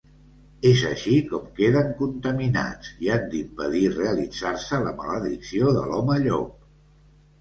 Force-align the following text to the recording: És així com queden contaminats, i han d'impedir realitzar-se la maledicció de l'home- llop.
És 0.67 0.79
així 0.91 1.17
com 1.33 1.43
queden 1.59 1.91
contaminats, 1.99 2.89
i 3.07 3.11
han 3.17 3.29
d'impedir 3.35 3.83
realitzar-se 3.99 4.81
la 4.89 4.95
maledicció 5.03 5.75
de 5.81 5.89
l'home- 5.93 6.19
llop. 6.25 6.61